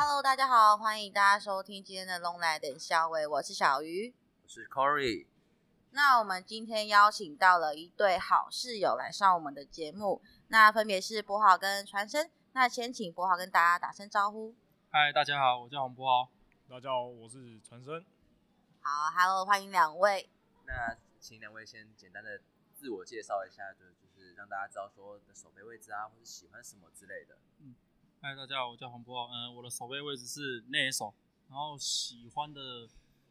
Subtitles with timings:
[0.00, 4.14] Hello，大家好，欢迎大家收听今天的《龙来等消维》，我是小鱼。
[4.44, 5.26] 我是 Corey，
[5.90, 12.30] 那我们今天邀请到了一对好室友来上我们的节目，那分别是博豪跟传生。
[12.52, 14.54] 那先请博豪跟大家打声招呼。
[14.88, 16.30] 嗨，大家好，我叫洪博豪。
[16.70, 18.00] 大家好，我是传生。
[18.80, 20.30] 好，Hello，欢迎两位。
[20.64, 22.40] 那请两位先简单的
[22.72, 27.36] 自我介绍一下，就就是让大家知道说的手背位置啊，或者喜欢什么之类的。
[28.20, 29.32] 嗨，大家好，我叫洪博豪。
[29.32, 31.14] 嗯、我的守备位置是内野手，
[31.48, 32.88] 然后喜欢的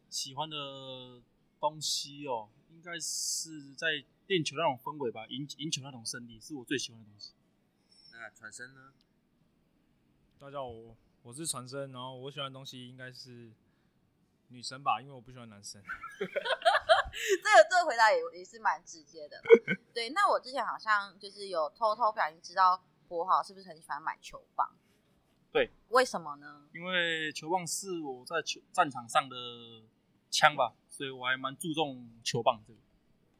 [0.08, 1.20] 喜欢的
[1.60, 7.34] 东西哦，应该是在练球那种氛围吧，赢赢球那种胜利，是我最喜欢的东西。
[8.12, 8.94] 那传声呢？
[10.38, 13.52] 大家好，我我是传声，然后我喜欢的东西应该是
[14.48, 15.82] 女生吧，因为我不喜欢男生。
[16.18, 19.42] 这个这个回答也也是蛮直接的啦。
[19.92, 24.74] 对，那我之前好像就是有偷偷不小心知道博豪是不是很喜欢买球棒？
[25.50, 26.68] 对，为什么呢？
[26.74, 29.36] 因为球棒是我在球战场上的
[30.30, 32.78] 枪吧，所以我还蛮注重球棒这个。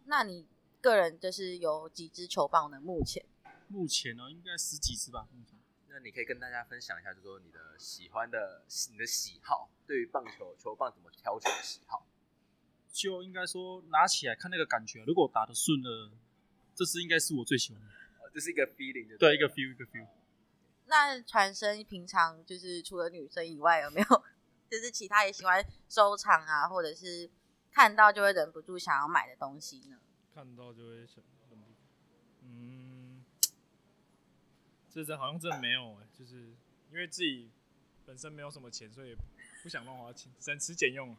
[0.07, 0.47] 那你
[0.81, 2.81] 个人就是有几支球棒呢？
[2.81, 3.25] 目前
[3.69, 5.29] 目前呢，应该十几支吧。
[5.33, 12.07] 目前那你可以跟大家分享一下，就说你的喜欢的、你的喜好，对于棒球球棒怎么挑选的喜好。
[12.91, 16.11] 就应该说拿起来看那个感觉，如果打得顺了，
[16.75, 17.89] 这支应该是我最喜欢的。
[17.89, 20.07] 哦，这是一个 feeling，就对，一个 feel，一个 feel。
[20.89, 24.07] 那传生平常就是除了女生以外，有没有
[24.71, 27.31] 就是其他也喜欢收藏啊，或者是
[27.71, 29.99] 看到就会忍不住想要买的东西呢？
[30.35, 31.23] 看到就会想，
[32.43, 33.25] 嗯，
[34.91, 36.55] 这真好像真的没有哎、就是
[36.91, 37.51] 因为自己
[38.07, 39.17] 本身没有什么钱，所以
[39.63, 41.17] 不想乱花钱，省吃俭用。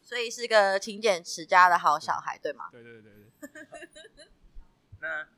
[0.00, 2.68] 所以是个勤俭持家的好小孩，对吗？
[2.70, 4.28] 对对对对，
[5.00, 5.28] 那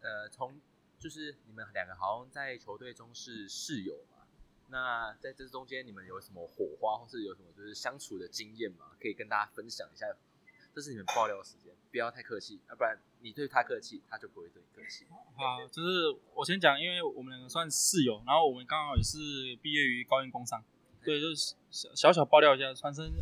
[0.00, 0.60] 呃，从
[1.02, 4.22] 就是你们两个好像在球队中是室友嘛？
[4.68, 8.92] 那在这中间你们有什么火花，或是有什么就是相处的经验吗？
[9.00, 10.06] 可以跟大家分享一下。
[10.72, 15.04] 这是你们爆料的时间，不要太客气，要不然你对他客气，他就不会对你客气。
[15.36, 19.18] 好，就是我先讲，因为我们两个算室友，然后我们刚好也是
[19.60, 20.64] 毕业于高院工商，
[21.04, 23.12] 对，就是小小小爆料一下，传声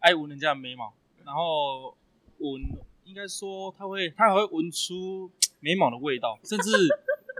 [0.00, 0.94] 爱闻人家的眉毛，
[1.24, 1.96] 然后
[2.38, 2.62] 闻
[3.02, 5.28] 应该说他会，他还会闻出
[5.64, 6.70] 眉毛的味道，甚至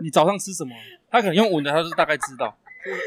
[0.01, 0.75] 你早上吃什么，
[1.11, 2.57] 他可能用闻的，他就大概知道。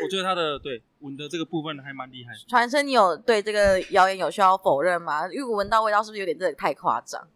[0.02, 2.32] 我觉得他的对闻的这个部分还蛮厉害。
[2.48, 5.26] 传声，你有对这个谣言有需要否认吗？
[5.28, 7.28] 因为我闻到味道是不是有点真的太夸张？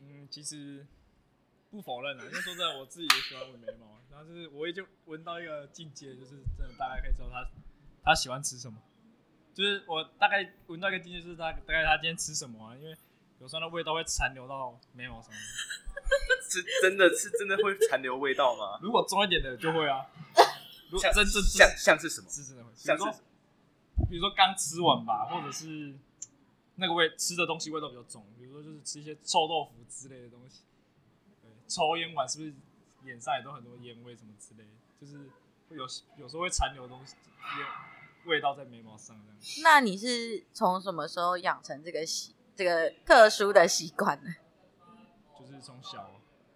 [0.00, 0.86] 嗯，其实
[1.70, 7.46] 不否认啊，因为说真的，我自己也喜欢闻眉毛，然后就是我已经闻到一个境界，就是真的大概可以知道他
[8.02, 8.78] 他喜欢吃什么，
[9.52, 12.96] 就是我大概闻到一个境界，就是他大概他今天吃什么啊，因为
[13.40, 15.38] 有时候那味道会残留到眉毛上面，
[16.48, 18.78] 是真的是真的会残留味道吗？
[18.82, 20.06] 如果重一点的就会啊，
[20.90, 22.28] 如果像真真像像是什么？
[22.30, 23.20] 是真的会，比像是如说
[24.08, 25.94] 比如说刚吃完吧，或者是
[26.76, 30.62] 那个味吃的东西味道比较重，比如说就是吃一些臭豆腐之类的东西，
[31.42, 32.54] 对，抽烟完是不是
[33.04, 34.70] 脸上也都很多烟味什么之类的，
[35.00, 35.30] 就是
[35.68, 35.84] 会有
[36.16, 37.14] 有时候会残留东西
[37.58, 37.66] 烟
[38.26, 39.38] 味道在眉毛上这样。
[39.62, 44.30] 那你是从什么时候养成这个习这个特殊的习惯呢？
[45.38, 46.10] 就是从小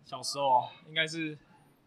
[0.04, 1.36] 小时候啊应该是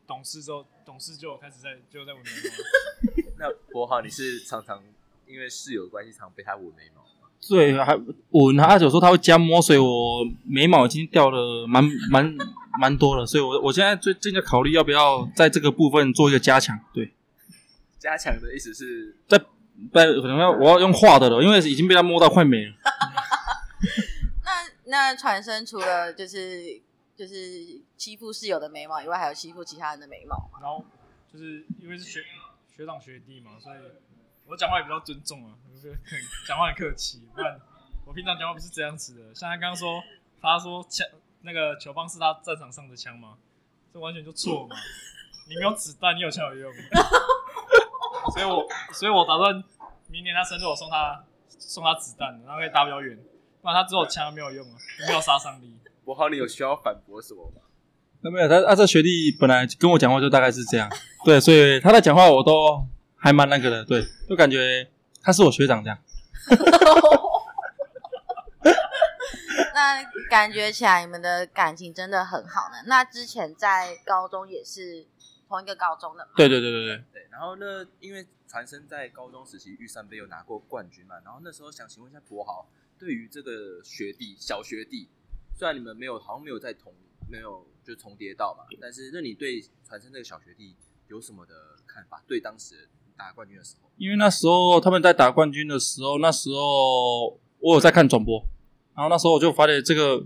[0.06, 3.34] 懂事之后，懂事就有开始在就在纹眉毛了。
[3.40, 4.84] 那博豪，你是常常
[5.25, 7.28] 因为室友的关系，常被他纹眉毛吗？
[7.50, 12.38] 对，还纹他有时候他会加墨水，我眉毛已经掉了蛮蛮
[12.79, 16.79] 蛮多了，所以我我现在最近在考虑要不要在这个部分做一个加强。
[16.94, 17.12] 对，
[17.97, 22.73] 加强的意思是在不可能要我要用画的了，因为已经被他摸到快没了。
[24.44, 24.52] 那
[24.86, 26.82] 那传声除了就是
[27.16, 30.60] 就是欺负室友的眉毛以外，还有欺负其他人的眉毛吗？
[30.62, 30.84] 然后
[31.32, 32.24] 就是因为是学
[32.76, 33.78] 学长学弟嘛，所以
[34.46, 35.98] 我讲话也比较尊重啊，就是
[36.48, 37.60] 讲话很客气，不然
[38.06, 39.34] 我平常讲话不是这样子的。
[39.34, 40.02] 像他刚刚说，
[40.42, 41.08] 他说枪
[41.42, 43.38] 那个球棒是他战场上的枪吗？
[43.94, 44.76] 这完全就错嘛！
[45.48, 46.74] 你没有子弹，你有枪有用。
[48.34, 49.64] 所以我所以我打算
[50.08, 53.18] 明年他生日我送他送他子弹，然后可以打比较远，
[53.64, 54.76] 不然他只有枪没有用啊，
[55.08, 55.80] 没有杀伤力。
[56.04, 57.62] 博豪，你有需要反驳什么吗？
[58.20, 60.92] 那没有他啊，这学弟本来跟我讲话就大概是这样，
[61.24, 64.90] 对，所以他在讲话我都还蛮那个的，对，就感觉
[65.22, 65.98] 他是我学长这样。
[69.74, 72.76] 那感觉起来你们的感情真的很好呢。
[72.86, 75.08] 那之前在高中也是
[75.48, 76.32] 同一个高中的嘛？
[76.36, 82.68] 对对对对对，对，然后呢，因为传生在高中时期玉山杯有拿过冠军嘛，然后那时候想请问一下博豪，
[83.03, 85.09] 对于这个学弟小学弟，
[85.53, 86.94] 虽然你们没有好像没有在同
[87.29, 90.73] 没有就重叠到嘛，但是那你对传承这个小学弟
[91.09, 91.53] 有什么的
[91.85, 92.23] 看法？
[92.26, 93.90] 对当时打冠军的时候？
[93.97, 98.41] 因为那时候他们在打冠军的时候，那时候我有在看转播，
[98.96, 100.26] 然后那时候我就发现这个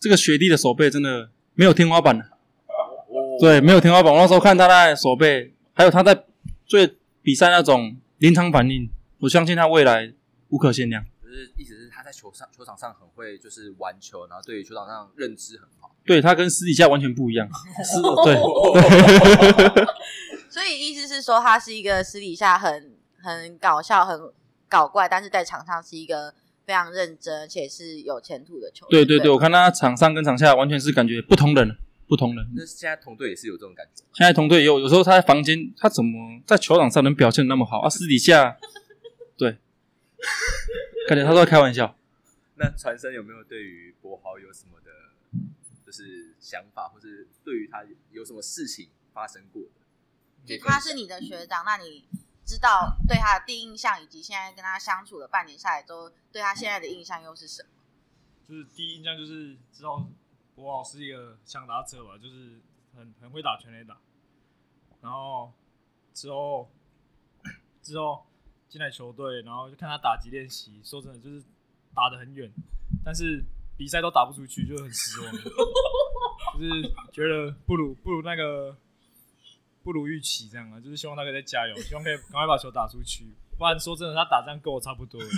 [0.00, 2.24] 这个学弟的手背真的没有天花板了，
[2.66, 4.12] 哦，对，没有天花板。
[4.12, 6.24] 我那时候看他的手背，还有他在
[6.66, 8.90] 最比赛那种临场反应，
[9.20, 10.12] 我相信他未来
[10.48, 11.04] 无可限量。
[11.36, 15.94] 就是意思是他在球上球场上很会就是玩球，然后对于球场上认知很好。
[16.06, 17.46] 对他跟私底下完全不一样，
[17.84, 18.36] 是，对，
[20.48, 24.18] 所以意思是说，他是一个私底下很很搞笑、很
[24.66, 26.32] 搞怪，但是在场上是一个
[26.64, 28.90] 非常认真而且是有前途的球员。
[28.90, 31.76] 对对对，我看他场上跟场下完全是感觉不同人，
[32.08, 32.46] 不同人。
[32.54, 34.02] 那现在同队也是有这种感觉。
[34.14, 37.90] 现在同队也有，有时候他在房间，他怎么在球场上能表现那么好啊？
[37.90, 38.56] 私底下，
[39.36, 39.58] 对，
[41.06, 41.96] 感觉他都在开玩笑。
[42.56, 44.90] 那传生有没有对于博豪有什么的，
[45.84, 50.56] 就是想法，或是对于他有什么事情发生过的？
[50.56, 52.08] 就他是你的学长，那你
[52.44, 57.68] 知道对他的第一印象，以及现在跟他相处了半年下来之后，对他现在的印象又是什么？
[58.48, 60.08] 就是第一印象就是知道
[60.54, 62.60] 博豪是一个强打者吧，就是
[62.94, 63.98] 很很会打全垒打。
[65.02, 65.52] 然后
[66.14, 66.70] 之后
[67.82, 68.25] 之后
[68.68, 71.42] 进来球队，然后就看他打击练习，说真的就是
[71.94, 72.52] 打得很远，
[73.04, 73.42] 但是
[73.76, 75.32] 比赛都打不出去，就很失望。
[75.32, 76.82] 就是
[77.12, 78.76] 觉得不如不如那个
[79.82, 83.26] 不如预期这样啊，就是希望他可以再加油，希望可以赶快把球打出去。
[83.58, 85.30] 不然说真的，他打这样跟我差不多而已。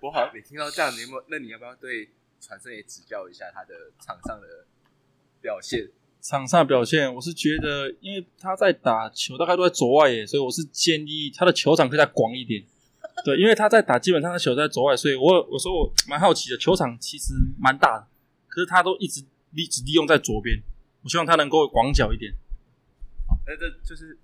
[0.00, 1.24] 博豪，你听到这样，你有没？
[1.28, 2.10] 那你要不要对
[2.40, 4.66] 传生也指教一下他的场上的
[5.40, 5.88] 表现？
[6.22, 12.64] 场上的表现，我是觉得，因为他在打球大概都在左外野，所以我是建议他的球场可以再广一点。
[13.26, 18.06] 对，因为他在打，基本上他球在左外，所以我我说我蛮好奇的，球场其实蛮大的，
[18.46, 20.62] 可是他都一直利只利用在左边，
[21.02, 22.32] 我希望他能够广角一点。
[23.44, 24.16] 那这就是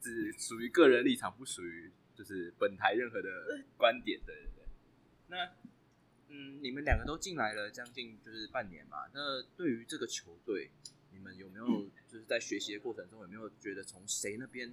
[0.00, 3.28] 只属于个人立场，不属于就是本台任何的
[3.76, 4.64] 观点对对。
[5.28, 5.36] 那
[6.28, 10.70] 嗯，你们两个都进来了将近就是半年嘛，那对于这个球队，
[11.14, 11.66] 你们有没有
[12.10, 14.72] 就是在学习的过程中有没有觉得从谁那边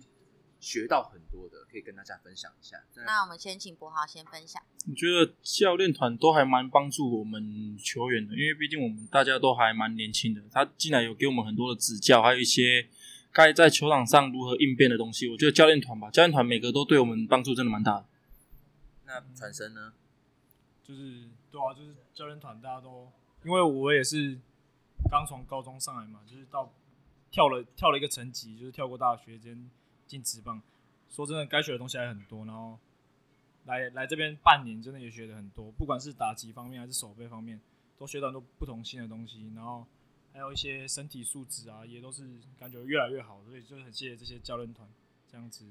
[0.59, 2.77] 学到很多的，可以跟大家分享一下？
[3.05, 4.61] 那我们先请博豪先分享。
[4.87, 10.41] 我觉得教练团都还蛮帮助我们球员的，因为毕竟我们大家都还蛮年轻的。
[10.51, 12.87] 他进来有给我们很多的指教，还有一些
[13.31, 15.27] 该在球场上如何应变的东西。
[15.29, 18.05] 我觉得教练团吧，教练团每个都对我们帮助真的蛮大的。
[19.05, 19.93] 那传声呢？
[20.83, 23.11] 就是对啊，就是教练团大家都，
[23.45, 24.37] 因为我也是
[25.09, 26.71] 刚从高中上来嘛，就是到
[27.29, 29.69] 跳了跳了一个层级，就是跳过大学，先
[30.07, 30.61] 进职棒。
[31.09, 32.79] 说真的，该学的东西还很多，然后
[33.65, 37.59] 来来这边半年，真的也学的很多，不管是打击方面还是手背方面，
[37.97, 39.85] 都学到很多不同新的东西，然后
[40.31, 44.87] 还有一些身体素质啊，也都是感觉越来越好，所以就很谢谢这些教练团
[45.29, 45.65] 这样子。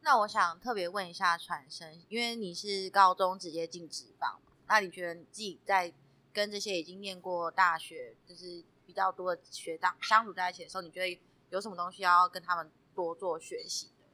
[0.00, 4.40] 那我想特别问一下传生，因为你是高中直接进职棒。
[4.66, 5.92] 那你觉得你自己在
[6.32, 11.20] 跟这些已经念过大学，就是比较多的学长相处在一起的时候，你觉得
[11.50, 14.04] 有什么东西要跟他们多做学习的？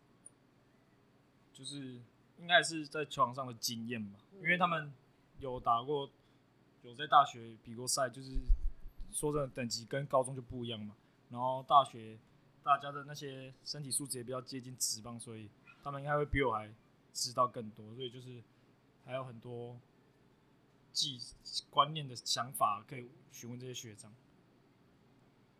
[1.52, 2.00] 就是
[2.38, 4.92] 应该是在球场上的经验吧，因为他们
[5.38, 6.08] 有打过，
[6.82, 8.30] 有在大学比过赛，就是
[9.12, 10.94] 说真的等级跟高中就不一样嘛。
[11.30, 12.18] 然后大学
[12.62, 15.50] 大家的那些身体素质也比较接近职棒，所以
[15.82, 16.72] 他们应该会比我还
[17.12, 18.42] 知道更多，所以就是
[19.04, 19.76] 还有很多。
[20.94, 21.20] 记
[21.68, 24.14] 观念的想法可以询问这些学长。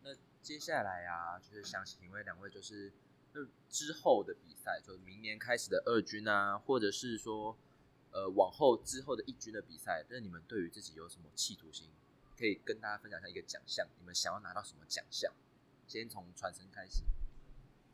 [0.01, 2.93] 那接下来啊，就是想请问两位，就是
[3.33, 7.57] 那之后的比赛，就明年开始的二军啊，或者是说
[8.11, 11.91] 呃往后之后的一军的比赛，那你们对于自己有什么企图心？
[12.37, 15.31] 可以跟大家分享一下一个奖项，你们想要拿到什么奖项？
[15.87, 17.03] 先从传承开始。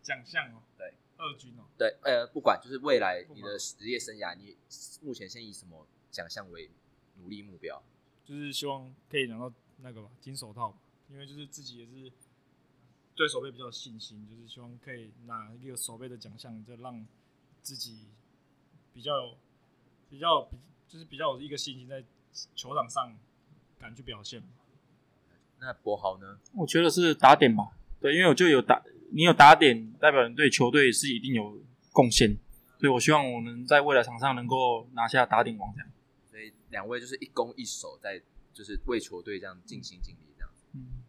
[0.04, 4.58] 奖项哦，对，二军哦，对，呃，不管就是未来你的职业生涯，你
[5.02, 6.70] 目前先以什么奖项为？
[7.18, 7.82] 努力目标，
[8.26, 10.78] 就是希望可以拿到那个吧金手套，
[11.10, 12.12] 因为就是自己也是
[13.16, 17.06] 对手背比较有信心，就是希望可以拿一个手背的奖项，就让
[17.62, 18.08] 自己
[18.94, 19.38] 比较有
[20.10, 22.04] 比较比就是比较有一个信心在
[22.56, 23.16] 球场上
[23.80, 24.42] 敢去表现。
[25.60, 26.40] 那博豪呢？
[26.56, 32.36] 我觉得是打点吧，对，因为我就有打，你有打点，代表你对球队是一定有贡献，
[32.80, 35.90] 所以我希望我们在未来场上能够拿下打点王这样。
[36.70, 38.22] 两位就是一攻一守，在
[38.54, 40.50] 就是为球队这样尽心尽力这样。
[40.74, 41.04] 嗯。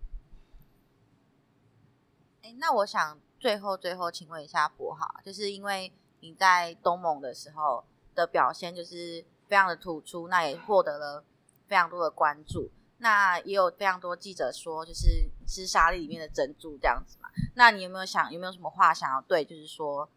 [2.42, 7.84] 哎，那我想最后最后请问一下博豪，就是因为你在东盟的时候
[8.14, 11.24] 的表现就是非常的突出，那也获得了
[11.68, 12.70] 非常多的关注。
[12.98, 17.28] 那也有非常多记者说，就是是沙粒里面的珍珠这样子嘛。
[17.54, 20.08] 那你有没有想有没有什么话想要对，就是说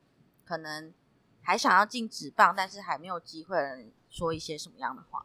[0.44, 0.94] 可能
[1.46, 5.24] 还想要进职棒，但是还没有机会的人说一些什么样的话？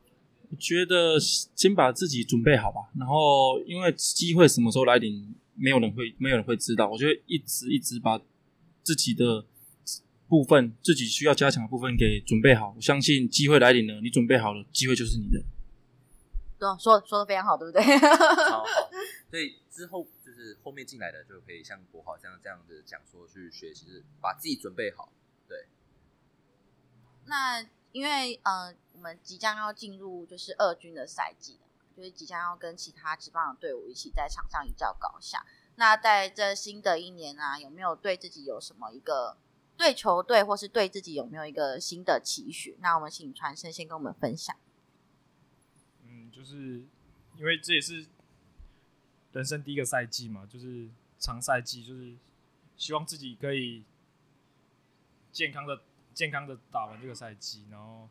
[0.50, 6.88] 我觉得先把自己准备好吧，然后因为机会什么时候来临，没有人会没有人会知道。
[6.88, 8.20] 我觉得一直一直把
[8.82, 9.46] 自己的
[10.28, 12.74] 部分，自己需要加强的部分给准备好。
[12.76, 15.40] 我相信机会来临了，你准备好了，机会就是你的。
[16.58, 17.82] 对，说说的非常好，对不对？
[17.98, 18.64] 超好。
[19.30, 23.86] 所以之后就是后面进来的就可以像国豪这样这样的讲说去学习，
[24.20, 25.12] 把自己准备好。
[25.48, 25.56] 对，
[27.30, 35.46] 那因为呃，我们即将要进入就是二军的赛季了，就是即将要跟其他职棒的队伍一起在场上一较高下。
[35.76, 39.36] 那在这新的一年啊，有没有对自己有什么一个
[39.76, 42.76] 对球队或是对自己有没有一个新的期许？
[42.80, 44.54] 那我们请传声先跟我们分享。
[46.04, 46.84] 嗯，就是
[47.36, 48.06] 因为这也是
[49.32, 52.16] 人生第一个赛季嘛，就是长赛季，就是
[52.76, 53.84] 希望自己可以
[55.32, 55.80] 健康的、
[56.20, 58.06] 健康的打完这个赛季，然后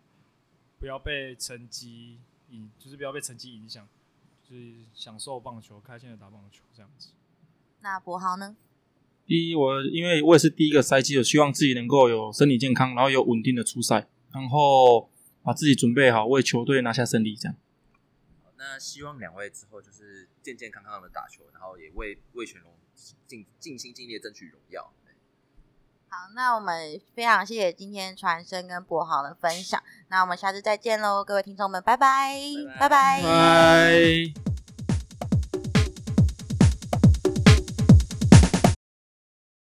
[0.79, 2.17] 不要被成绩
[2.49, 3.87] 影，就是不要被成绩影响，
[4.43, 7.11] 就是享受棒球，开心的打棒球这样子。
[7.81, 8.57] 那博豪呢？
[9.27, 15.07] 第一，我因为我也是第一个赛季，我希望自己能够有身体健康，然后有稳定的出赛，然后
[15.43, 17.55] 把自己准备好，为球队拿下胜利，这样。
[18.43, 22.73] 好那希望两位之后就是健健康康的打球，然后也为为全龙
[23.27, 24.91] 尽尽心尽力争取荣耀。
[26.09, 29.81] 对好，那我们非常谢谢今天传声跟博豪的分享。
[30.07, 32.35] 那我们下次再见喽，各位听众们，拜拜，
[32.79, 34.48] 拜拜拜拜拜。